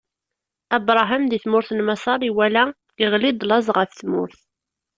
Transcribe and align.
Abṛaham 0.75 1.23
di 1.29 1.37
tmurt 1.43 1.69
n 1.73 1.79
Maṣer 1.87 2.19
iwala 2.29 2.63
iɣli-d 3.03 3.41
laẓ 3.49 3.67
ɣef 3.77 3.91
tmurt. 3.93 4.39